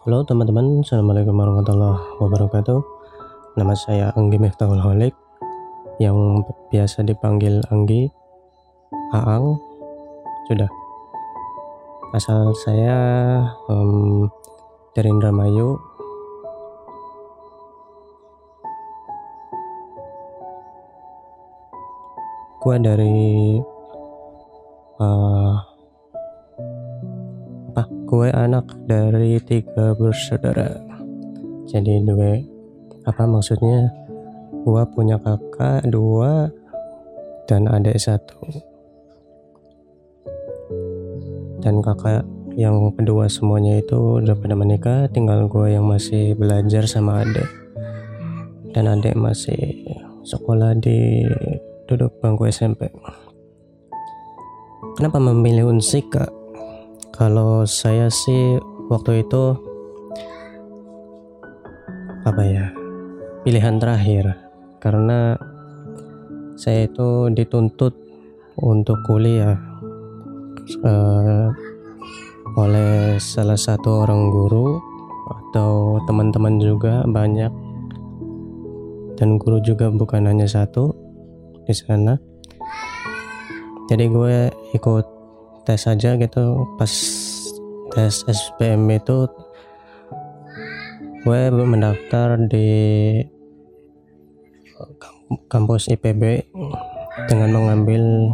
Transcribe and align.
Halo 0.00 0.24
teman-teman, 0.24 0.80
Assalamualaikum 0.80 1.36
warahmatullahi 1.36 2.16
wabarakatuh. 2.24 2.80
Nama 3.52 3.76
saya 3.76 4.08
Anggi 4.16 4.40
Miftahul 4.40 4.80
Holik 4.80 5.12
Yang 6.00 6.48
biasa 6.72 7.04
dipanggil 7.04 7.60
Anggi 7.68 8.08
Aang. 9.12 9.60
Sudah. 10.48 10.72
Asal 12.16 12.48
saya 12.64 12.96
um, 13.68 14.24
dari 14.96 15.12
Indramayu. 15.12 15.76
Gua 22.64 22.80
dari 22.80 23.60
uh, 24.96 25.69
gue 28.10 28.26
anak 28.34 28.66
dari 28.90 29.38
tiga 29.38 29.94
bersaudara. 29.94 30.82
Jadi 31.70 32.02
dua 32.02 32.42
apa 33.06 33.22
maksudnya? 33.22 33.86
Gue 34.66 34.82
punya 34.90 35.14
kakak 35.22 35.86
dua 35.86 36.50
dan 37.46 37.70
adik 37.70 38.02
satu. 38.02 38.50
Dan 41.62 41.78
kakak 41.86 42.26
yang 42.58 42.90
kedua 42.98 43.30
semuanya 43.30 43.78
itu 43.78 44.18
udah 44.18 44.34
pada 44.34 44.58
menikah 44.58 45.06
tinggal 45.14 45.46
gue 45.46 45.78
yang 45.78 45.86
masih 45.86 46.34
belajar 46.34 46.90
sama 46.90 47.22
adik. 47.22 47.46
Dan 48.74 48.90
adik 48.90 49.14
masih 49.14 49.86
sekolah 50.26 50.74
di 50.82 51.30
duduk 51.86 52.10
bangku 52.18 52.50
SMP 52.50 52.90
kenapa 54.94 55.18
memilih 55.18 55.70
unsik 55.70 56.12
kak 56.12 56.30
kalau 57.20 57.68
saya 57.68 58.08
sih 58.08 58.56
waktu 58.88 59.20
itu 59.20 59.52
apa 62.24 62.42
ya 62.48 62.72
pilihan 63.44 63.76
terakhir. 63.76 64.40
Karena 64.80 65.36
saya 66.56 66.88
itu 66.88 67.28
dituntut 67.28 67.92
untuk 68.56 68.96
kuliah 69.04 69.60
uh, 70.80 71.52
oleh 72.56 73.20
salah 73.20 73.60
satu 73.60 74.08
orang 74.08 74.32
guru 74.32 74.80
atau 75.28 76.00
teman-teman 76.08 76.56
juga 76.56 77.04
banyak. 77.04 77.52
Dan 79.20 79.36
guru 79.36 79.60
juga 79.60 79.92
bukan 79.92 80.24
hanya 80.24 80.48
satu 80.48 80.96
di 81.68 81.76
sana. 81.76 82.16
Jadi 83.92 84.08
gue 84.08 84.48
ikut 84.72 85.19
tes 85.64 85.82
aja 85.86 86.16
gitu. 86.16 86.66
Pas 86.76 86.92
tes 87.90 88.14
SPM 88.24 88.86
itu 88.90 89.28
gue 91.20 91.40
mendaftar 91.52 92.40
di 92.48 92.68
kampus 95.52 95.92
IPB 95.92 96.48
dengan 97.28 97.50
mengambil 97.52 98.32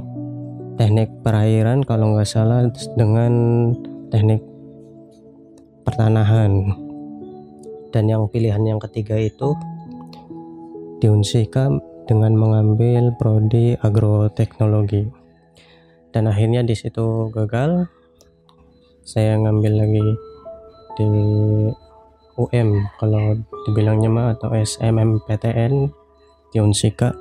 teknik 0.79 1.11
perairan 1.25 1.83
kalau 1.83 2.15
nggak 2.15 2.29
salah 2.29 2.69
dengan 2.95 3.33
teknik 4.13 4.45
pertanahan. 5.83 6.73
Dan 7.91 8.13
yang 8.13 8.29
pilihan 8.29 8.61
yang 8.61 8.81
ketiga 8.83 9.17
itu 9.17 9.57
di 11.01 11.09
Unsika 11.09 11.73
dengan 12.07 12.37
mengambil 12.39 13.11
prodi 13.19 13.75
agroteknologi 13.81 15.26
dan 16.17 16.33
akhirnya 16.33 16.65
di 16.65 16.73
situ 16.73 17.29
gagal. 17.29 17.93
Saya 19.05 19.37
ngambil 19.37 19.73
lagi 19.85 20.07
di 20.97 21.09
UM 22.41 22.89
kalau 22.97 23.37
dibilangnya 23.69 24.09
mah 24.09 24.33
atau 24.33 24.49
SMMPTN 24.57 25.93
di 26.57 26.59
Unsika. 26.65 27.13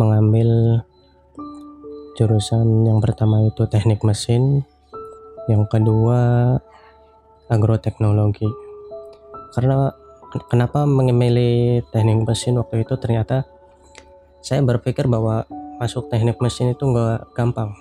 Mengambil 0.00 0.80
jurusan 2.16 2.88
yang 2.88 3.04
pertama 3.04 3.44
itu 3.44 3.68
teknik 3.68 4.00
mesin 4.00 4.64
yang 5.52 5.68
kedua 5.68 6.56
agroteknologi. 7.52 8.48
Karena 9.52 9.92
kenapa 10.48 10.88
memilih 10.88 11.84
teknik 11.92 12.24
mesin 12.24 12.56
waktu 12.56 12.88
itu? 12.88 12.96
Ternyata 12.96 13.44
saya 14.40 14.64
berpikir 14.64 15.04
bahwa 15.12 15.44
masuk 15.76 16.08
teknik 16.08 16.40
mesin 16.40 16.72
itu 16.72 16.84
nggak 16.88 17.36
gampang. 17.36 17.76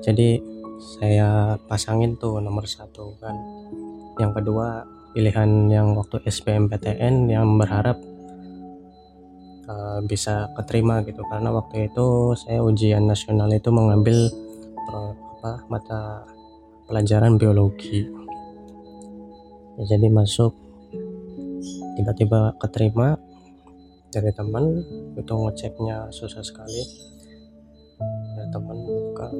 Jadi 0.00 0.40
saya 0.78 1.60
pasangin 1.68 2.16
tuh 2.16 2.40
nomor 2.40 2.64
satu 2.64 3.18
kan. 3.20 3.36
Yang 4.16 4.42
kedua 4.42 4.86
pilihan 5.12 5.68
yang 5.68 5.92
waktu 5.98 6.24
SBMPTN 6.24 7.28
yang 7.28 7.58
berharap 7.60 8.00
uh, 9.68 10.00
bisa 10.08 10.48
keterima 10.56 11.04
gitu. 11.04 11.20
Karena 11.28 11.52
waktu 11.52 11.92
itu 11.92 12.32
saya 12.38 12.64
ujian 12.64 13.04
nasional 13.04 13.52
itu 13.52 13.68
mengambil 13.68 14.32
apa 14.88 15.52
mata 15.68 16.00
pelajaran 16.88 17.36
biologi. 17.36 18.08
Jadi 19.78 20.08
masuk 20.10 20.56
tiba-tiba 21.94 22.56
keterima 22.58 23.14
dari 24.18 24.34
teman 24.34 24.82
itu 25.14 25.30
ngeceknya 25.30 26.10
susah 26.10 26.42
sekali. 26.42 26.82
Ada 28.34 28.50
teman 28.50 28.78
buka 28.82 29.30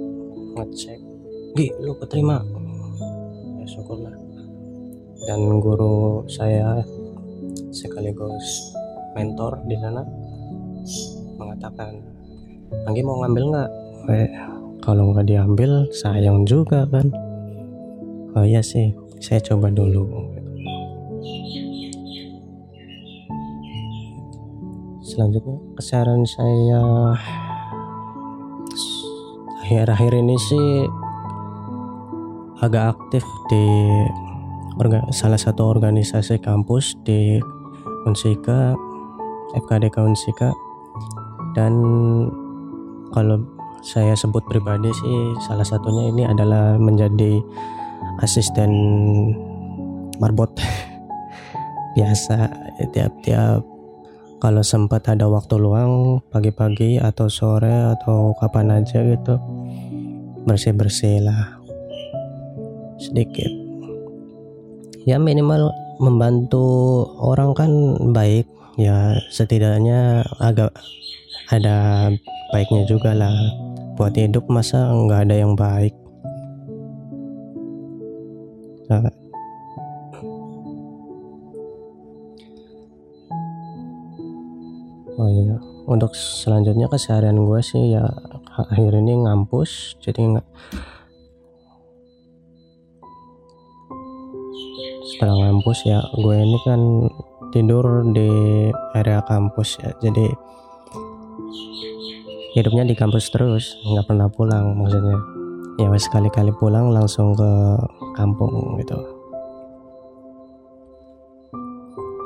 ngecek 0.54 0.98
Gi 1.58 1.66
lu 1.82 1.98
keterima? 1.98 2.38
Ya 3.58 3.66
syukurlah. 3.66 4.14
Dan 5.26 5.58
guru 5.58 6.22
saya 6.30 6.78
sekaligus 7.74 8.70
mentor 9.18 9.58
di 9.66 9.74
sana 9.82 10.06
mengatakan 11.34 11.98
Anggi 12.86 13.02
mau 13.02 13.18
ngambil 13.18 13.44
nggak? 13.50 13.70
Eh, 14.14 14.30
kalau 14.78 15.10
nggak 15.10 15.26
diambil 15.26 15.90
sayang 15.90 16.46
juga 16.46 16.86
kan? 16.86 17.10
Oh 18.38 18.46
iya 18.46 18.62
sih 18.62 18.94
saya 19.18 19.42
coba 19.42 19.74
dulu 19.74 20.38
selanjutnya. 25.18 25.58
Keseharian 25.74 26.22
saya 26.22 26.82
akhir-akhir 29.66 30.14
ini 30.14 30.38
sih 30.38 30.86
agak 32.62 32.94
aktif 32.94 33.26
di 33.50 33.66
orga, 34.78 35.02
salah 35.10 35.34
satu 35.34 35.74
organisasi 35.74 36.38
kampus 36.38 36.94
di 37.02 37.42
Unsika 38.06 38.78
FKDK 39.58 40.06
Unsika. 40.06 40.54
Dan 41.58 41.74
kalau 43.10 43.42
saya 43.82 44.14
sebut 44.14 44.46
pribadi 44.46 44.94
sih 44.94 45.18
salah 45.50 45.66
satunya 45.66 46.14
ini 46.14 46.22
adalah 46.30 46.78
menjadi 46.78 47.42
asisten 48.22 48.70
marbot. 50.22 50.54
Biasa 51.98 52.46
tiap-tiap 52.94 53.77
kalau 54.38 54.62
sempat 54.62 55.02
ada 55.10 55.26
waktu 55.26 55.58
luang 55.58 56.22
pagi-pagi 56.30 57.02
atau 57.02 57.26
sore 57.26 57.98
atau 57.98 58.38
kapan 58.38 58.82
aja 58.82 59.02
gitu 59.02 59.34
bersih-bersih 60.46 61.26
lah. 61.26 61.58
Sedikit. 63.02 63.50
Ya 65.04 65.18
minimal 65.18 65.74
membantu 65.98 66.64
orang 67.18 67.52
kan 67.54 67.70
baik. 68.14 68.46
Ya 68.78 69.18
setidaknya 69.34 70.22
agak 70.38 70.70
ada 71.50 72.08
baiknya 72.54 72.86
juga 72.86 73.12
lah. 73.18 73.34
Buat 73.98 74.14
hidup 74.14 74.46
masa 74.46 74.86
nggak 74.94 75.26
ada 75.26 75.34
yang 75.34 75.58
baik. 75.58 75.94
Nah, 78.88 79.04
oh 85.18 85.28
iya. 85.28 85.56
Untuk 85.88 86.14
selanjutnya 86.14 86.86
keseharian 86.86 87.36
gue 87.42 87.60
sih 87.64 87.96
ya 87.96 88.04
akhir 88.54 88.92
ini 89.02 89.24
ngampus 89.24 89.96
jadi 90.00 90.36
nggak 90.36 90.48
setelah 95.08 95.36
ngampus 95.48 95.78
ya 95.88 95.98
gue 96.14 96.36
ini 96.36 96.58
kan 96.62 96.80
tidur 97.50 98.04
di 98.12 98.28
area 98.92 99.24
kampus 99.24 99.80
ya 99.80 99.90
jadi 100.04 100.28
hidupnya 102.58 102.90
di 102.90 102.94
kampus 102.98 103.30
terus 103.30 103.78
nggak 103.86 104.06
pernah 104.08 104.26
pulang 104.26 104.74
maksudnya. 104.74 105.18
Ya 105.78 105.86
sekali-kali 105.94 106.50
pulang 106.58 106.90
langsung 106.90 107.38
ke 107.38 107.50
kampung 108.18 108.74
gitu. 108.82 108.98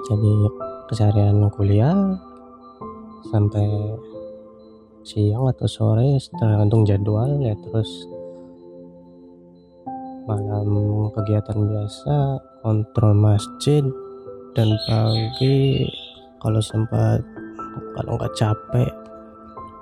Jadi 0.09 0.33
keseharian 0.89 1.53
kuliah 1.53 2.17
sampai 3.31 3.67
siang 5.03 5.51
atau 5.51 5.67
sore 5.67 6.19
tergantung 6.39 6.87
jadwal 6.87 7.39
ya 7.43 7.55
terus 7.59 8.07
malam 10.27 11.11
kegiatan 11.11 11.59
biasa 11.59 12.39
kontrol 12.63 13.15
masjid 13.19 13.83
dan 14.55 14.71
pagi 14.87 15.87
kalau 16.39 16.63
sempat 16.63 17.19
kalau 17.99 18.15
nggak 18.15 18.35
capek 18.39 18.91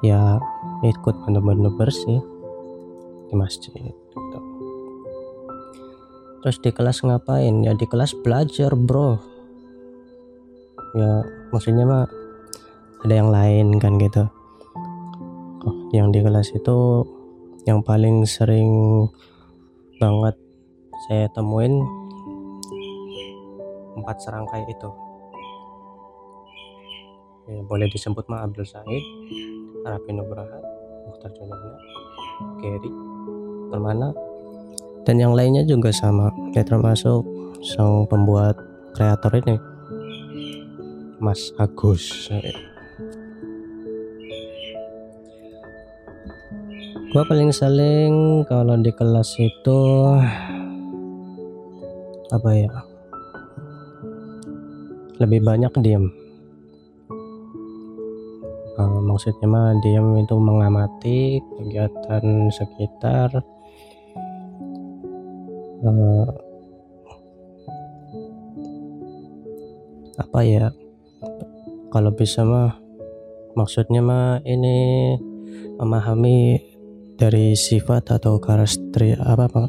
ya 0.01 0.41
ikut 0.81 1.15
bener-bener 1.29 1.69
bersih 1.77 2.25
di 3.29 3.35
masjid 3.37 3.73
gitu. 3.77 4.39
terus 6.41 6.57
di 6.65 6.71
kelas 6.73 7.05
ngapain 7.05 7.61
ya 7.61 7.77
di 7.77 7.85
kelas 7.85 8.17
belajar 8.25 8.73
bro 8.73 9.21
ya 10.97 11.21
maksudnya 11.53 11.85
mah 11.85 12.09
ada 13.05 13.14
yang 13.17 13.31
lain 13.32 13.67
kan 13.81 13.97
gitu. 13.97 14.29
Yang 15.91 16.06
di 16.12 16.20
kelas 16.23 16.49
itu 16.52 16.79
yang 17.64 17.81
paling 17.85 18.25
sering 18.25 18.70
banget 20.00 20.37
saya 21.08 21.29
temuin 21.32 21.81
empat 23.97 24.17
serangkai 24.20 24.64
itu. 24.69 24.91
Ya, 27.50 27.61
boleh 27.67 27.91
disebut 27.91 28.31
mah 28.31 28.47
Abdul 28.47 28.62
Said 28.62 28.87
Arafi 29.82 30.14
Nugraha 30.14 30.62
Mukhtar 31.11 31.35
Junana 31.35 31.75
Gary 32.62 32.93
Permana 33.75 34.14
dan 35.02 35.17
yang 35.19 35.35
lainnya 35.35 35.67
juga 35.67 35.91
sama. 35.91 36.31
Ya 36.55 36.62
termasuk 36.62 37.26
sang 37.64 38.06
pembuat 38.06 38.55
kreator 38.94 39.35
ini 39.35 39.58
Mas 41.19 41.50
Agus 41.58 42.31
gua 47.11 47.27
paling 47.27 47.51
saling 47.51 48.47
kalau 48.47 48.79
di 48.79 48.95
kelas 48.95 49.35
itu 49.43 49.79
apa 52.31 52.51
ya 52.55 52.71
lebih 55.19 55.43
banyak 55.43 55.75
diam 55.83 56.07
uh, 58.79 59.03
maksudnya 59.03 59.51
mah 59.51 59.75
diam 59.83 60.23
itu 60.23 60.39
mengamati 60.39 61.43
kegiatan 61.59 62.47
sekitar 62.55 63.43
uh, 65.83 66.31
apa 70.15 70.41
ya 70.47 70.71
kalau 71.91 72.15
bisa 72.15 72.47
mah 72.47 72.79
maksudnya 73.59 73.99
mah 73.99 74.39
ini 74.47 75.19
memahami 75.75 76.71
dari 77.21 77.53
sifat 77.53 78.17
atau 78.17 78.41
karakteristik 78.41 79.21
apa 79.21 79.45
apa? 79.45 79.65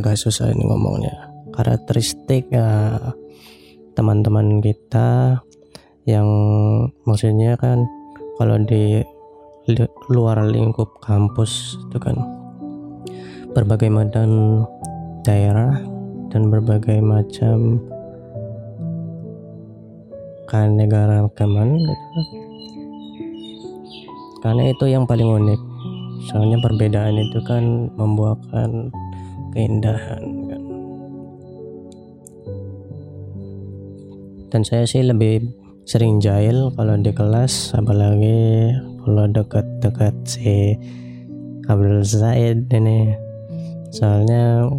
Agak 0.00 0.16
susah 0.16 0.48
ini 0.48 0.64
ngomongnya. 0.64 1.12
Karakteristik 1.52 2.48
ya 2.48 2.96
teman-teman 3.92 4.64
kita 4.64 5.36
yang 6.08 6.24
maksudnya 7.04 7.60
kan 7.60 7.84
kalau 8.40 8.56
di 8.64 9.04
luar 10.08 10.40
lingkup 10.48 10.88
kampus 11.04 11.76
itu 11.76 12.00
kan 12.00 12.16
berbagai 13.52 13.92
macam 13.92 14.64
daerah 15.20 15.76
dan 16.32 16.48
berbagai 16.48 17.04
macam 17.04 17.84
keanekaragaman 20.48 21.76
gitu. 21.76 22.20
karena 24.40 24.62
itu 24.72 24.84
yang 24.88 25.04
paling 25.04 25.28
unik 25.28 25.69
soalnya 26.28 26.60
perbedaan 26.60 27.16
itu 27.16 27.40
kan 27.46 27.88
membuahkan 27.96 28.92
keindahan 29.56 30.24
kan. 30.50 30.62
Dan 34.50 34.60
saya 34.66 34.82
sih 34.82 35.06
lebih 35.06 35.46
sering 35.86 36.18
jahil 36.18 36.74
kalau 36.74 36.98
di 36.98 37.14
kelas 37.14 37.72
apalagi 37.78 38.74
kalau 39.06 39.24
dekat-dekat 39.30 40.14
si 40.26 40.74
Abdul 41.70 42.02
Zaid 42.02 42.66
ini. 42.74 43.14
Soalnya 43.94 44.70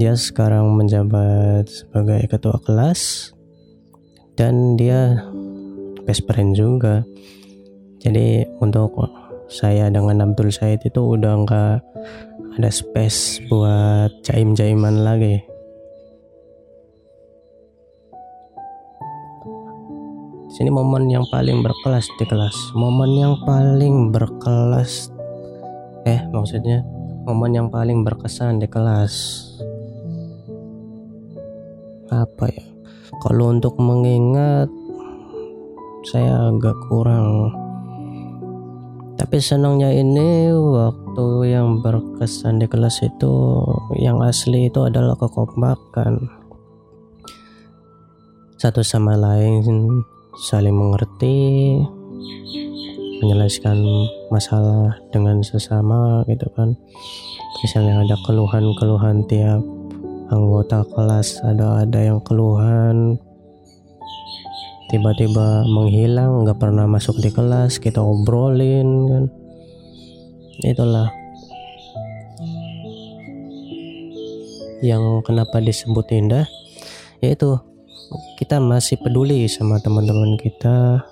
dia 0.00 0.16
sekarang 0.16 0.76
menjabat 0.76 1.68
sebagai 1.68 2.24
ketua 2.28 2.56
kelas 2.64 3.32
dan 4.36 4.80
dia 4.80 5.28
best 6.08 6.24
friend 6.24 6.56
juga. 6.56 7.04
Jadi 8.00 8.48
untuk 8.64 8.96
saya 9.48 9.88
dengan 9.88 10.20
Abdul 10.28 10.52
Said 10.52 10.84
itu 10.84 11.16
udah 11.16 11.32
nggak 11.40 11.76
ada 12.60 12.70
space 12.70 13.40
buat 13.48 14.12
jaim-jaiman 14.28 15.02
lagi. 15.02 15.40
Di 20.48 20.52
sini 20.52 20.68
momen 20.68 21.08
yang 21.08 21.24
paling 21.32 21.64
berkelas 21.64 22.04
di 22.20 22.24
kelas. 22.28 22.56
Momen 22.76 23.16
yang 23.16 23.34
paling 23.48 24.12
berkelas. 24.12 25.08
Eh 26.04 26.20
maksudnya 26.28 26.84
momen 27.24 27.56
yang 27.56 27.68
paling 27.72 28.04
berkesan 28.04 28.60
di 28.60 28.68
kelas. 28.68 29.14
Apa 32.12 32.52
ya? 32.52 32.64
Kalau 33.24 33.52
untuk 33.54 33.80
mengingat 33.80 34.68
saya 36.08 36.48
agak 36.48 36.76
kurang 36.88 37.52
tapi 39.18 39.42
senangnya 39.42 39.90
ini 39.90 40.54
waktu 40.54 41.50
yang 41.50 41.82
berkesan 41.82 42.62
di 42.62 42.70
kelas 42.70 43.02
itu 43.02 43.66
yang 43.98 44.22
asli 44.22 44.70
itu 44.70 44.86
adalah 44.86 45.18
kekompakan. 45.18 46.30
Satu 48.54 48.86
sama 48.86 49.18
lain 49.18 49.66
saling 50.46 50.70
mengerti 50.70 51.74
menyelesaikan 53.18 53.82
masalah 54.30 54.94
dengan 55.10 55.42
sesama 55.42 56.22
gitu 56.30 56.46
kan. 56.54 56.78
Misalnya 57.66 58.06
ada 58.06 58.14
keluhan-keluhan 58.22 59.26
tiap 59.26 59.66
anggota 60.30 60.86
kelas 60.94 61.42
ada 61.42 61.82
ada 61.82 61.98
yang 61.98 62.22
keluhan 62.22 63.18
tiba-tiba 64.88 65.68
menghilang 65.68 66.44
nggak 66.44 66.58
pernah 66.60 66.88
masuk 66.88 67.20
di 67.20 67.28
kelas 67.28 67.76
kita 67.76 68.00
obrolin 68.00 68.88
kan. 69.08 69.24
Itulah. 70.64 71.08
Yang 74.80 75.04
kenapa 75.26 75.60
disebut 75.60 76.06
indah 76.14 76.46
yaitu 77.18 77.58
kita 78.38 78.62
masih 78.62 78.96
peduli 79.02 79.44
sama 79.50 79.82
teman-teman 79.82 80.38
kita 80.38 81.02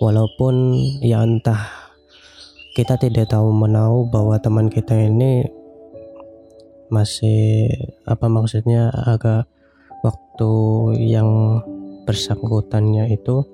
walaupun 0.00 0.74
ya 1.04 1.20
entah 1.22 1.68
kita 2.72 2.96
tidak 2.96 3.28
tahu 3.28 3.52
menahu 3.52 4.08
bahwa 4.08 4.40
teman 4.40 4.72
kita 4.72 4.96
ini 4.96 5.44
masih 6.88 7.68
apa 8.08 8.26
maksudnya 8.32 8.88
agak 8.88 9.44
waktu 10.00 10.52
yang 11.10 11.60
bersangkutannya 12.08 13.12
itu 13.12 13.44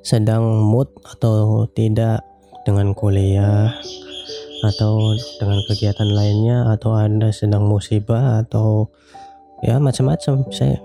sedang 0.00 0.64
mood 0.64 0.88
atau 1.04 1.68
tidak 1.76 2.24
dengan 2.64 2.96
kuliah 2.96 3.76
atau 4.64 5.12
dengan 5.36 5.60
kegiatan 5.68 6.08
lainnya 6.08 6.72
atau 6.72 6.96
anda 6.96 7.28
sedang 7.28 7.68
musibah 7.68 8.40
atau 8.40 8.88
ya 9.60 9.76
macam-macam. 9.76 10.48
Saya 10.48 10.80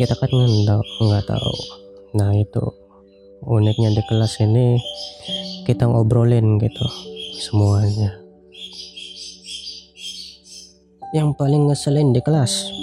kita 0.00 0.16
kan 0.16 0.32
nggak 0.32 0.80
nggak 0.80 1.24
tahu. 1.28 1.56
Nah 2.16 2.32
itu 2.32 2.64
uniknya 3.44 3.92
di 3.92 4.02
kelas 4.08 4.40
ini 4.40 4.80
kita 5.68 5.84
ngobrolin 5.84 6.56
gitu 6.56 6.88
semuanya. 7.36 8.16
Yang 11.12 11.36
paling 11.36 11.68
ngeselin 11.68 12.16
di 12.16 12.20
kelas 12.24 12.75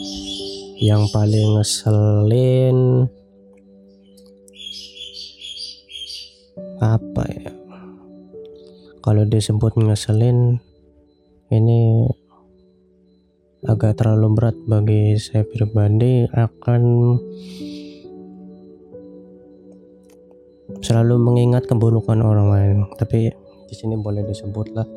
yang 0.84 1.08
paling 1.16 1.56
ngeselin 1.56 3.08
apa 6.84 7.24
ya? 7.32 7.52
Kalau 9.00 9.24
disebut 9.24 9.80
ngeselin 9.80 10.60
ini 11.56 12.12
agak 13.64 13.96
terlalu 13.96 14.28
berat 14.36 14.60
bagi 14.68 15.16
saya 15.16 15.48
pribadi 15.48 16.28
akan 16.28 16.84
selalu 20.84 21.16
mengingat 21.16 21.64
keburukan 21.64 22.20
orang 22.20 22.48
lain. 22.52 22.78
Tapi 23.00 23.32
di 23.72 23.76
sini 23.76 23.96
boleh 23.96 24.28
disebut 24.28 24.68
lah 24.76 24.88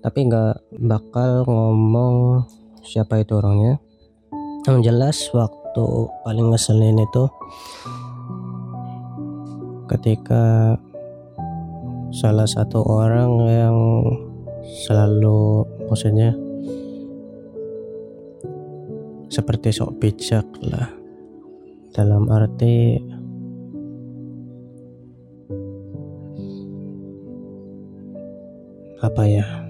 tapi 0.00 0.32
nggak 0.32 0.80
bakal 0.80 1.44
ngomong 1.44 2.40
siapa 2.84 3.20
itu 3.20 3.36
orangnya? 3.36 3.78
Yang 4.68 4.78
jelas 4.92 5.18
waktu 5.32 5.86
paling 6.26 6.52
ngeselin 6.52 7.00
itu 7.00 7.24
ketika 9.90 10.76
salah 12.10 12.46
satu 12.46 12.82
orang 12.84 13.32
yang 13.48 13.78
selalu 14.86 15.66
maksudnya 15.88 16.34
seperti 19.30 19.70
sok 19.70 19.96
bijak 20.02 20.46
lah. 20.66 20.90
Dalam 21.90 22.30
arti 22.30 23.02
apa 29.00 29.24
ya 29.26 29.69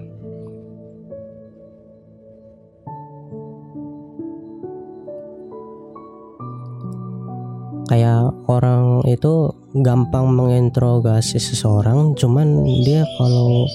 kayak 7.91 8.31
orang 8.47 9.03
itu 9.03 9.51
gampang 9.83 10.31
menginterogasi 10.31 11.43
seseorang 11.43 12.15
cuman 12.15 12.63
dia 12.87 13.03
kalau 13.19 13.67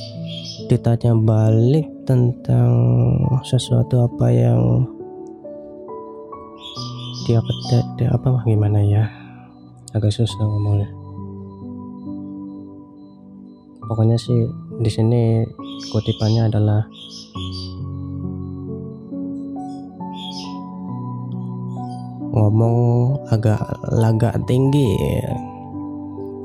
ditanya 0.72 1.12
balik 1.12 1.84
tentang 2.08 2.72
sesuatu 3.44 4.08
apa 4.08 4.26
yang 4.32 4.88
dia 7.28 7.44
dia 8.00 8.08
apa 8.08 8.40
gimana 8.48 8.80
ya? 8.80 9.04
Agak 9.92 10.16
susah 10.16 10.48
ngomongnya. 10.48 10.88
Pokoknya 13.84 14.16
sih 14.16 14.48
di 14.80 14.90
sini 14.90 15.44
kutipannya 15.92 16.48
adalah 16.48 16.88
ngomong 22.36 22.76
agak 23.32 23.64
lagak 23.96 24.36
tinggi. 24.44 24.92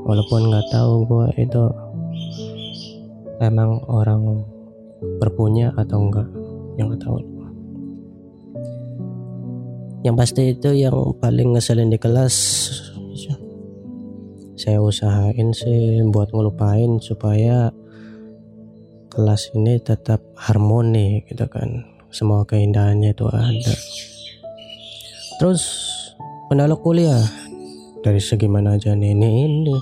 Walaupun 0.07 0.47
nggak 0.47 0.67
tahu 0.71 1.03
gue 1.03 1.27
itu 1.43 1.63
emang 3.43 3.83
orang 3.91 4.47
berpunya 5.19 5.75
atau 5.75 5.99
enggak 5.99 6.29
yang 6.79 6.87
nggak 6.87 7.03
tahu. 7.03 7.19
Yang 10.01 10.15
pasti 10.15 10.41
itu 10.55 10.69
yang 10.73 10.95
paling 11.19 11.53
ngeselin 11.53 11.91
di 11.91 11.99
kelas 11.99 12.35
saya 14.61 14.77
usahain 14.77 15.57
sih 15.57 16.05
buat 16.13 16.29
ngelupain 16.29 17.01
supaya 17.01 17.73
kelas 19.09 19.57
ini 19.57 19.81
tetap 19.81 20.21
harmoni 20.37 21.25
gitu 21.25 21.49
kan. 21.49 21.81
Semua 22.13 22.45
keindahannya 22.45 23.17
itu 23.17 23.25
ada 23.25 23.73
terus 25.41 25.65
kendala 26.53 26.77
kuliah 26.77 27.25
dari 28.05 28.21
segi 28.21 28.45
mana 28.45 28.77
aja 28.77 28.93
nih 28.93 29.09
ini, 29.09 29.29
ini. 29.49 29.77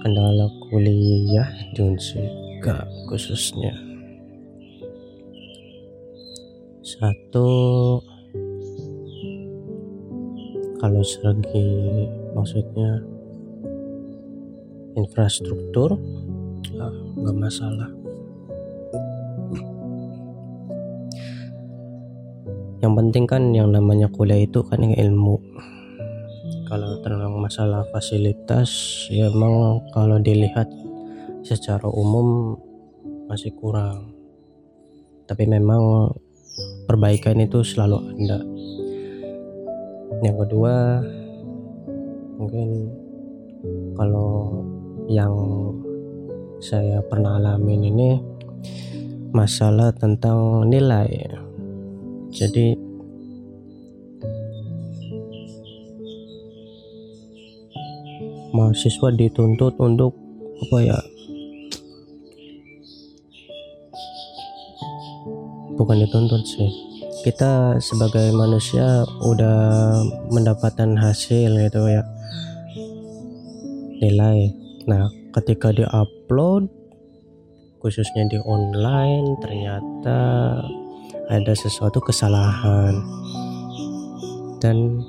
kendala 0.00 0.48
kuliah 0.72 1.52
di 1.76 1.80
Unsika 1.84 2.88
khususnya 3.04 3.76
satu 6.80 7.48
kalau 10.80 11.04
segi 11.04 11.68
maksudnya 12.32 13.04
infrastruktur 14.96 16.00
ah, 16.80 16.96
nggak 17.20 17.36
masalah 17.36 18.03
yang 22.84 22.92
penting 23.00 23.24
kan 23.24 23.48
yang 23.56 23.72
namanya 23.72 24.12
kuliah 24.12 24.44
itu 24.44 24.60
kan 24.60 24.76
ilmu. 24.84 25.40
Kalau 26.68 27.00
tentang 27.00 27.32
masalah 27.40 27.88
fasilitas 27.88 28.68
ya 29.08 29.32
emang 29.32 29.80
kalau 29.96 30.20
dilihat 30.20 30.68
secara 31.40 31.88
umum 31.88 32.60
masih 33.24 33.56
kurang. 33.56 34.12
Tapi 35.24 35.48
memang 35.48 36.12
perbaikan 36.84 37.40
itu 37.40 37.64
selalu 37.64 38.04
ada. 38.04 38.44
Yang 40.20 40.36
kedua 40.44 41.00
mungkin 42.36 42.92
kalau 43.96 44.60
yang 45.08 45.32
saya 46.60 47.00
pernah 47.00 47.40
alamin 47.40 47.80
ini 47.88 48.10
masalah 49.32 49.88
tentang 49.96 50.68
nilai 50.68 51.43
jadi 52.34 52.74
mahasiswa 58.54 59.08
dituntut 59.14 59.78
untuk 59.78 60.18
apa 60.66 60.78
ya 60.82 60.98
bukan 65.74 66.06
dituntut 66.06 66.42
sih. 66.46 66.70
Kita 67.26 67.80
sebagai 67.80 68.30
manusia 68.36 69.02
udah 69.24 69.96
mendapatkan 70.30 70.94
hasil 70.98 71.50
gitu 71.50 71.82
ya 71.88 72.02
nilai. 73.98 74.54
Nah 74.86 75.08
ketika 75.34 75.74
diupload 75.74 76.70
khususnya 77.82 78.28
di 78.30 78.38
online 78.42 79.40
ternyata 79.42 80.20
ada 81.28 81.52
sesuatu 81.56 82.00
kesalahan. 82.04 83.00
Dan 84.60 85.04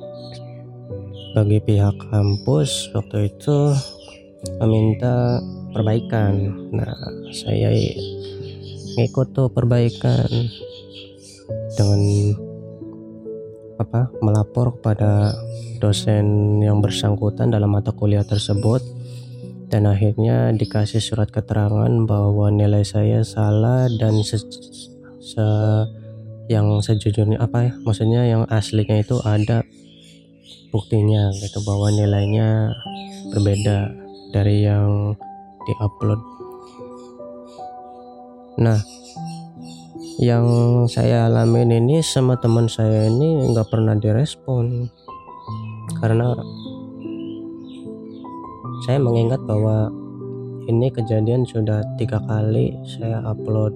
bagi 1.36 1.60
pihak 1.60 1.96
kampus 2.12 2.92
waktu 2.96 3.28
itu 3.32 3.76
meminta 4.64 5.44
perbaikan. 5.76 6.56
Nah 6.72 6.96
saya 7.36 7.76
ngikut 8.96 9.36
tuh 9.36 9.52
perbaikan 9.52 10.28
dengan 11.76 12.02
apa 13.76 14.08
melapor 14.24 14.80
kepada 14.80 15.36
dosen 15.84 16.58
yang 16.64 16.80
bersangkutan 16.80 17.52
dalam 17.52 17.76
mata 17.76 17.92
kuliah 17.92 18.24
tersebut. 18.24 18.80
Dan 19.66 19.92
akhirnya 19.92 20.56
dikasih 20.56 21.04
surat 21.04 21.28
keterangan 21.34 21.90
bahwa 22.08 22.48
nilai 22.48 22.86
saya 22.88 23.28
salah 23.28 23.92
dan 24.00 24.24
se, 24.24 24.40
se 25.20 25.48
yang 26.52 26.80
sejujurnya 26.82 27.42
apa 27.42 27.70
ya? 27.70 27.74
Maksudnya 27.82 28.22
yang 28.30 28.44
aslinya 28.50 29.02
itu 29.02 29.18
ada 29.26 29.66
buktinya 30.70 31.32
gitu 31.40 31.64
bahwa 31.64 31.88
nilainya 31.90 32.74
berbeda 33.32 33.90
dari 34.36 34.68
yang 34.68 35.16
diupload. 35.66 36.22
Nah 38.62 38.80
yang 40.22 40.46
saya 40.88 41.28
alamin 41.28 41.76
ini 41.76 42.00
sama 42.00 42.40
teman 42.40 42.72
saya 42.72 43.08
ini 43.10 43.52
nggak 43.52 43.68
pernah 43.68 43.98
direspon. 43.98 44.92
Karena 46.00 46.36
saya 48.86 49.02
mengingat 49.02 49.42
bahwa 49.48 49.90
ini 50.70 50.92
kejadian 50.94 51.46
sudah 51.48 51.82
tiga 51.98 52.22
kali 52.26 52.76
saya 52.86 53.22
upload. 53.26 53.74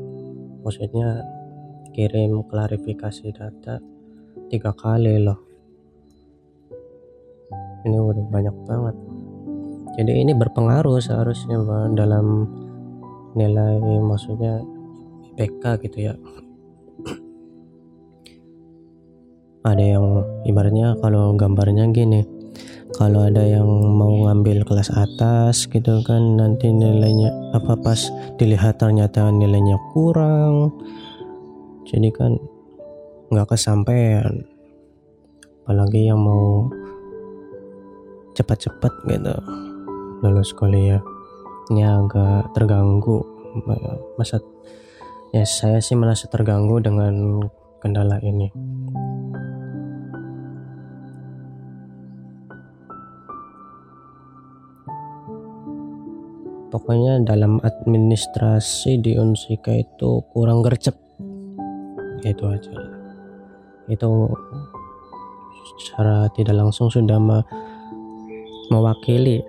Maksudnya 0.62 1.39
kirim 2.00 2.48
klarifikasi 2.48 3.28
data 3.36 3.84
tiga 4.48 4.72
kali 4.72 5.20
loh. 5.20 5.36
Ini 7.84 8.00
udah 8.00 8.24
banyak 8.32 8.56
banget. 8.64 8.96
Jadi 10.00 10.24
ini 10.24 10.32
berpengaruh 10.32 10.96
seharusnya 11.04 11.60
dalam 11.92 12.48
nilai 13.36 13.84
maksudnya 14.00 14.64
IPK 15.36 15.64
gitu 15.92 16.08
ya. 16.08 16.16
Ada 19.68 20.00
yang 20.00 20.24
ibaratnya 20.48 20.96
kalau 21.04 21.36
gambarnya 21.36 21.84
gini 21.92 22.24
kalau 22.96 23.22
ada 23.22 23.46
yang 23.46 23.70
mau 23.70 24.26
ngambil 24.26 24.66
kelas 24.66 24.90
atas 24.90 25.70
gitu 25.70 26.02
kan 26.02 26.42
nanti 26.42 26.74
nilainya 26.74 27.30
apa 27.54 27.78
pas 27.78 28.10
dilihat 28.42 28.82
ternyata 28.82 29.30
nilainya 29.30 29.78
kurang 29.94 30.74
jadi 31.90 32.14
kan 32.14 32.38
nggak 33.34 33.50
kesampaian. 33.50 34.46
Apalagi 35.66 36.10
yang 36.10 36.22
mau 36.22 36.70
cepat-cepat 38.38 38.94
gitu. 39.10 39.36
Lulus 40.22 40.54
kuliah. 40.54 41.02
Ini 41.74 41.82
agak 41.86 42.54
terganggu. 42.54 43.26
Masa 44.22 44.38
ya 45.34 45.46
saya 45.46 45.82
sih 45.82 45.98
merasa 45.98 46.30
terganggu 46.30 46.78
dengan 46.78 47.42
kendala 47.82 48.22
ini. 48.22 48.54
Pokoknya 56.70 57.26
dalam 57.26 57.58
administrasi 57.58 59.02
di 59.02 59.18
Unsika 59.18 59.74
itu 59.74 60.22
kurang 60.30 60.62
gercep 60.62 61.09
itu 62.24 62.44
aja. 62.48 62.76
Itu 63.90 64.30
secara 65.80 66.28
tidak 66.36 66.56
langsung 66.60 66.92
sudah 66.92 67.18
mewakili 68.70 69.42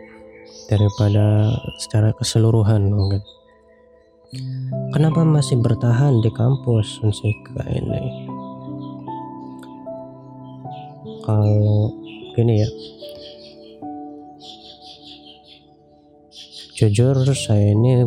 daripada 0.70 1.50
secara 1.82 2.14
keseluruhan 2.14 2.90
mungkin. 2.90 3.22
Kenapa 4.94 5.26
masih 5.26 5.58
bertahan 5.58 6.22
di 6.22 6.30
kampus 6.30 7.02
Unsika 7.02 7.66
ini? 7.66 8.30
Kalau 11.26 11.90
gini 12.38 12.62
ya. 12.62 12.70
Jujur 16.78 17.26
saya 17.36 17.76
ini 17.76 18.06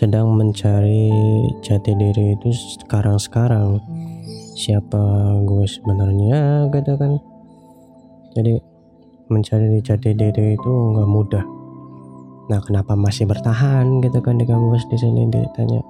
sedang 0.00 0.32
mencari 0.32 1.12
jati 1.60 1.92
diri 1.92 2.32
itu 2.32 2.48
sekarang-sekarang. 2.80 3.84
Siapa 4.56 4.96
gue 5.44 5.68
sebenarnya 5.68 6.72
gitu 6.72 6.96
kan? 6.96 7.20
Jadi 8.32 8.56
mencari 9.28 9.76
jati 9.84 10.16
diri 10.16 10.56
itu 10.56 10.72
nggak 10.96 11.04
mudah. 11.04 11.44
Nah 12.48 12.64
kenapa 12.64 12.96
masih 12.96 13.28
bertahan 13.28 14.00
gitu 14.00 14.24
kan 14.24 14.40
di 14.40 14.48
kampus 14.48 14.88
di 14.88 14.96
sini 14.96 15.28
ditanya. 15.28 15.84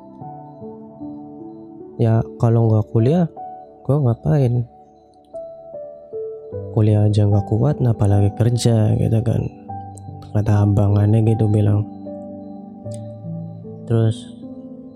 Ya 2.02 2.18
kalau 2.42 2.66
nggak 2.66 2.90
kuliah 2.90 3.30
gue 3.86 3.94
ngapain? 3.94 4.66
Kuliah 6.74 7.06
aja 7.06 7.30
nggak 7.30 7.46
kuat 7.46 7.78
nah 7.78 7.94
apalagi 7.94 8.34
kerja 8.34 8.90
gitu 8.98 9.22
kan? 9.22 9.46
Kata 10.34 10.66
abangannya 10.66 11.22
gitu 11.30 11.46
bilang 11.46 11.99
terus 13.90 14.38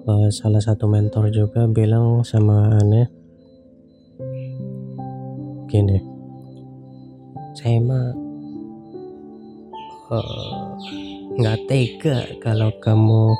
uh, 0.06 0.30
salah 0.30 0.62
satu 0.62 0.86
mentor 0.86 1.34
juga 1.34 1.66
bilang 1.66 2.22
sama 2.22 2.78
aneh 2.78 3.10
gini 5.66 5.98
saya 7.58 7.82
mah 7.82 8.14
uh, 10.14 10.78
nggak 11.34 11.58
tega 11.66 12.22
kalau 12.38 12.70
kamu 12.78 13.34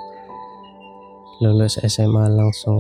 lulus 1.43 1.83
SMA 1.83 2.31
langsung 2.31 2.79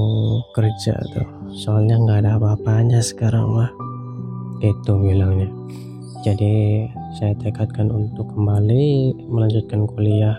kerja 0.55 0.95
tuh. 1.11 1.29
Soalnya 1.51 1.99
nggak 1.99 2.19
ada 2.23 2.31
apa-apanya 2.39 3.03
sekarang 3.03 3.51
mah 3.51 3.71
itu 4.63 4.93
bilangnya. 4.95 5.51
Jadi 6.23 6.87
saya 7.19 7.37
tekadkan 7.37 7.93
untuk 7.93 8.31
kembali 8.33 9.13
melanjutkan 9.29 9.85
kuliah 9.91 10.39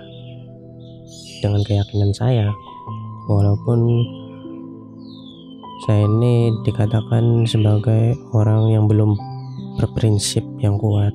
dengan 1.46 1.62
keyakinan 1.62 2.10
saya. 2.18 2.50
Walaupun 3.30 3.80
saya 5.86 6.02
ini 6.10 6.50
dikatakan 6.66 7.46
sebagai 7.46 8.18
orang 8.34 8.74
yang 8.74 8.90
belum 8.90 9.14
berprinsip 9.78 10.42
yang 10.58 10.82
kuat. 10.82 11.14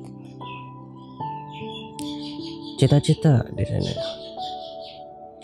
Cita-cita 2.79 3.43
di 3.51 3.67
sini. 3.67 3.93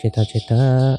Cita-cita 0.00 0.96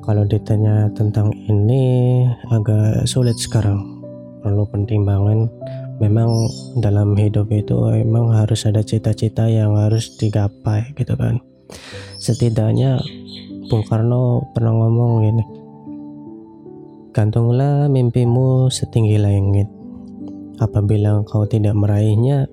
kalau 0.00 0.24
ditanya 0.24 0.88
tentang 0.96 1.28
ini 1.52 2.24
agak 2.48 3.04
sulit 3.04 3.36
sekarang. 3.36 4.00
Perlu 4.40 4.64
pertimbangan. 4.72 5.52
Memang 5.98 6.30
dalam 6.78 7.18
hidup 7.18 7.50
itu 7.50 7.74
emang 7.90 8.30
harus 8.30 8.64
ada 8.64 8.80
cita-cita 8.86 9.50
yang 9.50 9.74
harus 9.74 10.14
digapai 10.14 10.94
gitu 10.94 11.18
kan 11.18 11.42
setidaknya 12.18 13.00
Bung 13.68 13.84
Karno 13.84 14.48
pernah 14.56 14.72
ngomong 14.72 15.12
gini 15.24 15.44
gantunglah 17.12 17.90
mimpimu 17.90 18.72
setinggi 18.72 19.16
langit 19.20 19.68
apabila 20.58 21.22
kau 21.24 21.46
tidak 21.46 21.74
meraihnya 21.78 22.50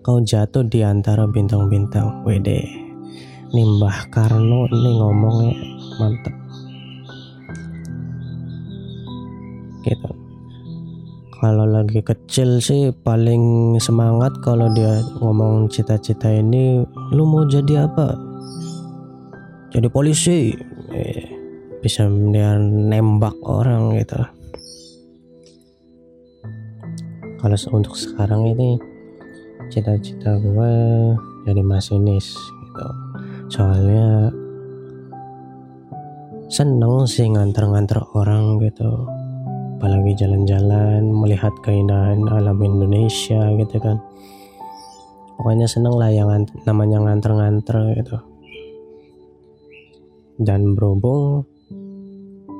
kau 0.00 0.16
jatuh 0.24 0.64
di 0.64 0.80
antara 0.80 1.28
bintang-bintang. 1.28 2.24
Wede, 2.24 2.64
nimbah 3.52 4.08
Karno 4.08 4.64
ini 4.72 4.90
ngomongnya 4.96 5.54
mantep. 6.00 6.34
Gitu. 9.84 10.19
Kalau 11.40 11.64
lagi 11.64 12.04
kecil 12.04 12.60
sih 12.60 12.92
paling 12.92 13.72
semangat 13.80 14.36
kalau 14.44 14.68
dia 14.76 15.00
ngomong 15.24 15.72
cita-cita 15.72 16.28
ini, 16.28 16.84
lu 17.16 17.24
mau 17.24 17.48
jadi 17.48 17.88
apa? 17.88 18.12
Jadi 19.72 19.88
polisi. 19.88 20.52
Eh, 20.92 21.24
bisa 21.80 22.04
dia 22.28 22.60
nembak 22.60 23.40
orang 23.40 23.96
gitu. 23.96 24.20
Kalau 27.40 27.56
untuk 27.72 27.96
sekarang 27.96 28.44
ini 28.52 28.76
cita-cita 29.72 30.36
gue 30.42 30.72
jadi 31.46 31.62
masinis 31.62 32.34
gitu 32.36 32.88
soalnya 33.48 34.34
seneng 36.50 37.06
sih 37.06 37.30
nganter-nganter 37.30 38.02
orang 38.18 38.58
gitu 38.58 39.06
apalagi 39.80 40.12
jalan-jalan 40.12 41.08
melihat 41.08 41.56
keindahan 41.64 42.20
alam 42.28 42.60
Indonesia 42.60 43.48
gitu 43.56 43.80
kan. 43.80 43.96
Pokoknya 45.40 45.64
seneng 45.64 45.96
lah 45.96 46.12
yang 46.12 46.28
namanya 46.68 47.00
nganter-nganter 47.00 47.96
gitu. 47.96 48.20
Dan 50.36 50.76
berhubung 50.76 51.48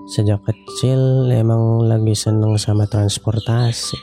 sejak 0.08 0.40
kecil 0.48 1.28
emang 1.28 1.84
lagi 1.84 2.16
seneng 2.16 2.56
sama 2.56 2.88
transportasi. 2.88 4.00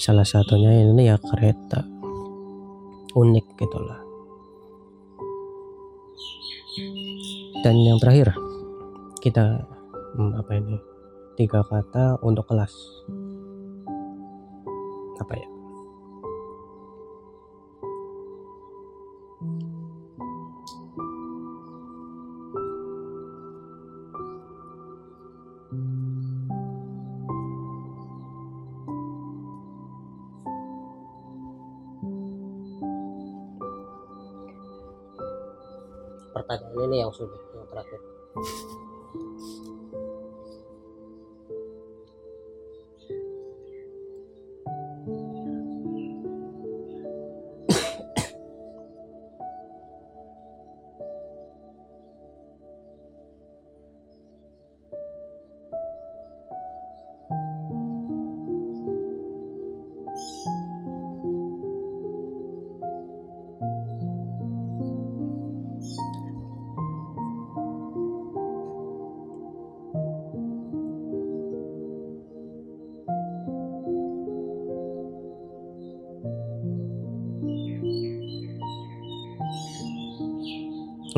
Salah 0.00 0.24
satunya 0.24 0.80
ini 0.80 1.12
ya 1.12 1.20
kereta. 1.20 1.84
Unik 3.12 3.46
gitulah 3.60 4.04
dan 7.64 7.80
yang 7.80 7.96
terakhir 7.96 8.36
kita 9.24 9.64
hmm, 10.20 10.36
apa 10.36 10.52
ini 10.60 10.76
tiga 11.34 11.66
kata 11.66 12.22
untuk 12.22 12.46
kelas. 12.46 12.74
Apa 15.18 15.34
ya? 15.34 15.48
Pertanyaan 36.34 36.82
ini 36.90 36.96
yang 37.02 37.10
sudah 37.14 37.38
yang 37.54 37.66
terakhir 37.70 38.00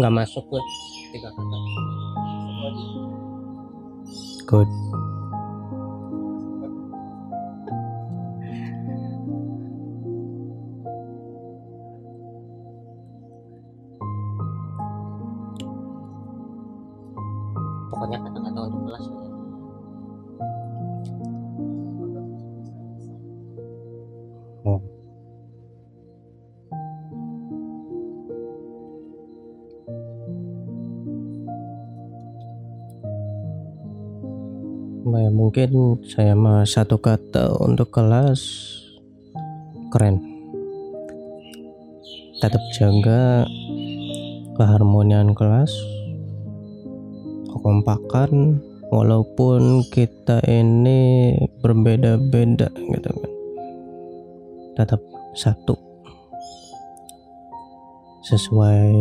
nggak 0.07 0.23
masuk 0.23 0.47
gue 0.47 0.63
tiga 1.11 1.35
kata 1.35 1.59
good 4.47 4.71
mungkin 35.57 36.05
saya 36.05 36.37
mah 36.37 36.69
satu 36.69 37.01
kata 37.01 37.49
untuk 37.65 37.89
kelas. 37.89 38.45
Keren. 39.89 40.21
Tetap 42.45 42.61
jaga 42.77 43.49
keharmonian 44.61 45.33
kelas. 45.33 45.73
Kekompakan 47.49 48.61
walaupun 48.93 49.81
kita 49.89 50.45
ini 50.45 51.33
berbeda-beda 51.65 52.69
gitu 52.77 53.11
kan. 53.17 53.33
Tetap 54.77 55.01
satu. 55.33 55.73
Sesuai 58.29 58.93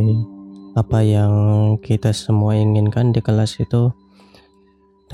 apa 0.80 1.04
yang 1.04 1.36
kita 1.84 2.16
semua 2.16 2.56
inginkan 2.56 3.12
di 3.12 3.20
kelas 3.20 3.60
itu 3.60 3.92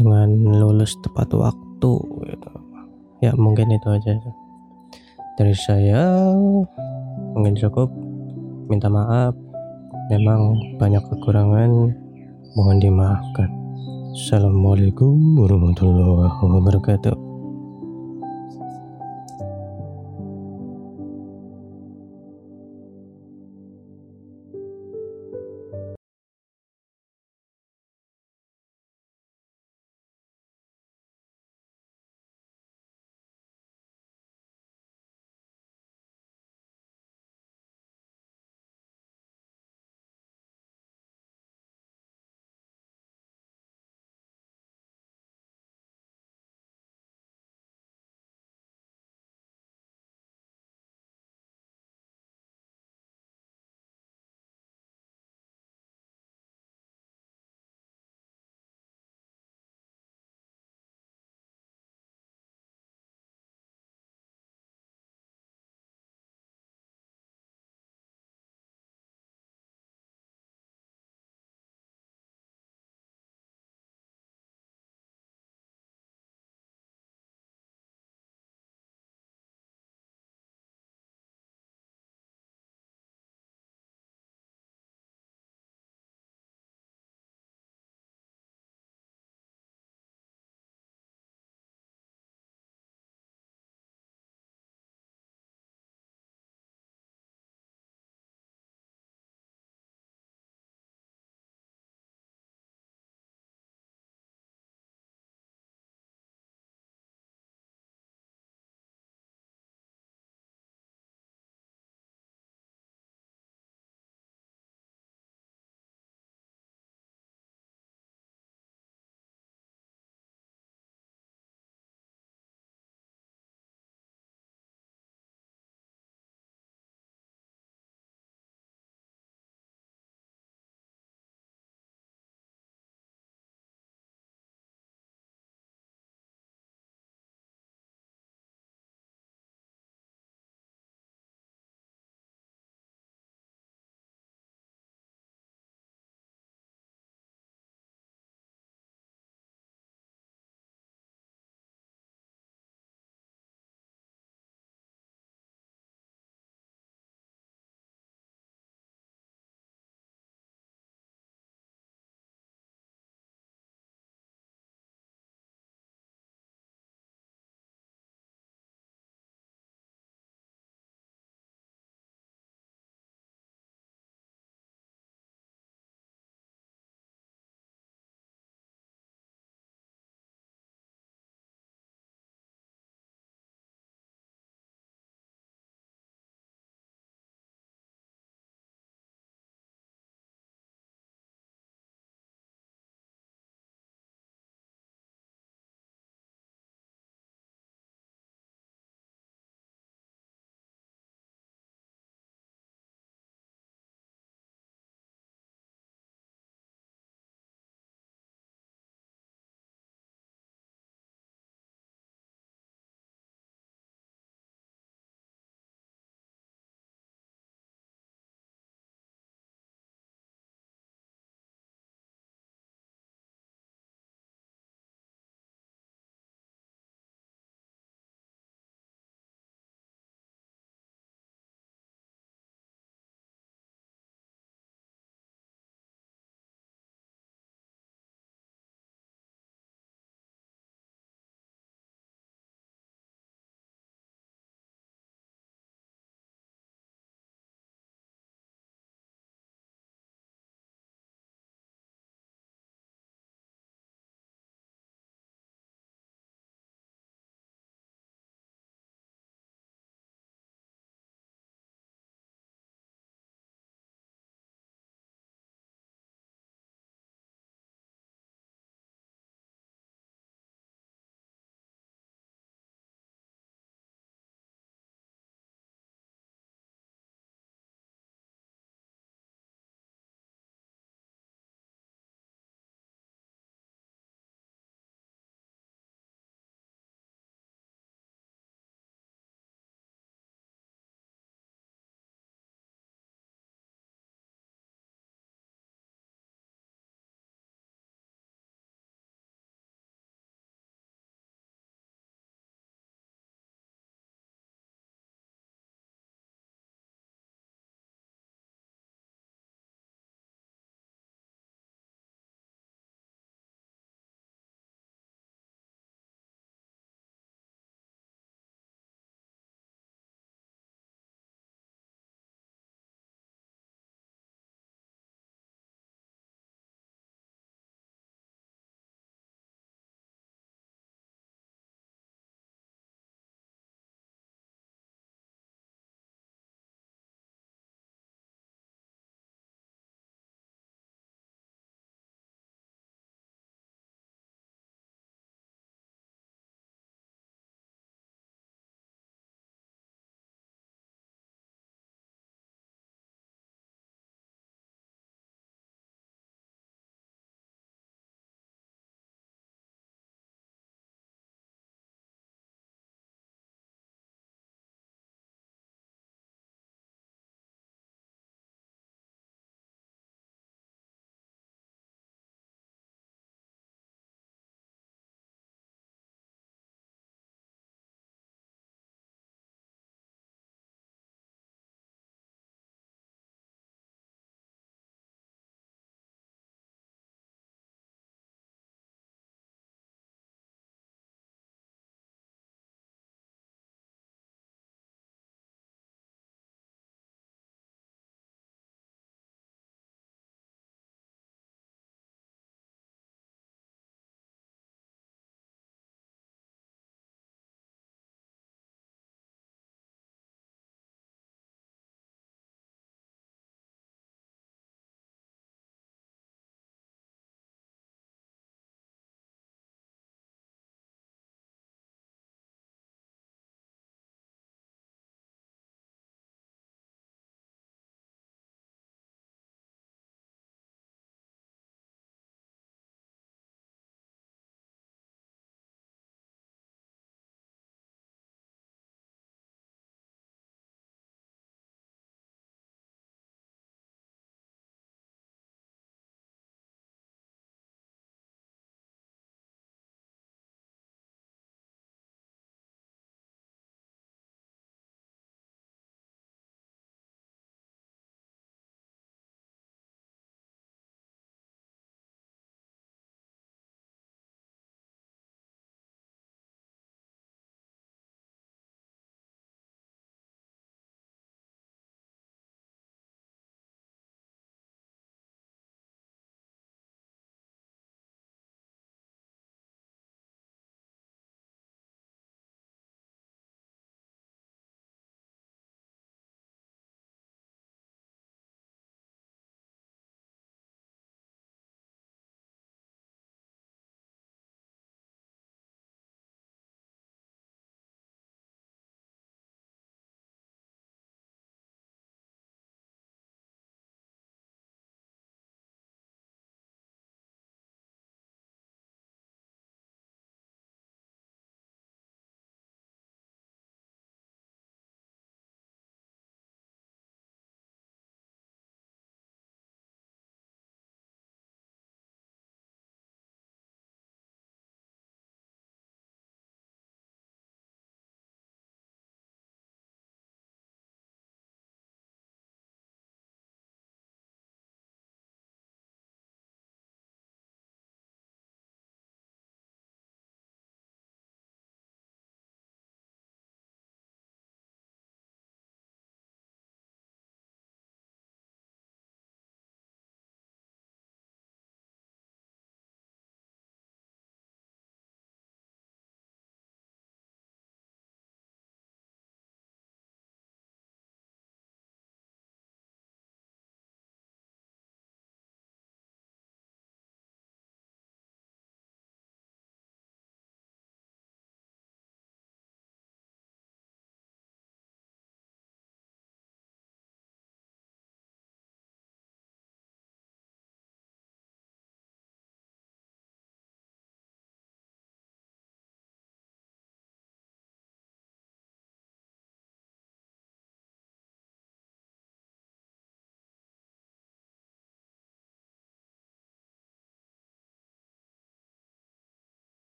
dengan 0.00 0.56
lulus 0.56 0.96
tepat 1.04 1.28
waktu 1.36 1.92
gitu. 2.24 2.50
ya 3.20 3.36
mungkin 3.36 3.68
itu 3.68 3.88
aja 3.92 4.16
dari 5.36 5.56
saya 5.56 6.32
mungkin 7.32 7.56
cukup. 7.56 7.88
Minta 8.68 8.92
maaf. 8.92 9.34
Memang 10.12 10.58
banyak 10.76 11.02
kekurangan. 11.08 11.96
Mohon 12.58 12.78
dimaafkan. 12.82 13.48
Assalamualaikum 14.10 15.38
warahmatullahi 15.38 16.34
wabarakatuh 16.42 17.29